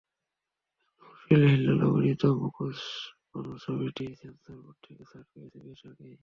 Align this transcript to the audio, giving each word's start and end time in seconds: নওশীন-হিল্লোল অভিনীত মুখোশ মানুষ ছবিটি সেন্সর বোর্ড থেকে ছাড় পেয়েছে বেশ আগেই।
নওশীন-হিল্লোল 1.01 1.81
অভিনীত 1.89 2.23
মুখোশ 2.41 2.79
মানুষ 3.31 3.57
ছবিটি 3.65 4.05
সেন্সর 4.15 4.55
বোর্ড 4.63 4.77
থেকে 4.85 5.03
ছাড় 5.05 5.27
পেয়েছে 5.31 5.59
বেশ 5.65 5.81
আগেই। 5.85 6.15